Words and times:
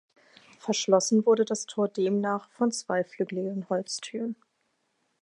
Verschlossen 0.57 1.27
wurde 1.27 1.45
das 1.45 1.67
Tor 1.67 1.87
demnach 1.87 2.49
von 2.49 2.71
zweiflügligen 2.71 3.69
Holztüren. 3.69 4.35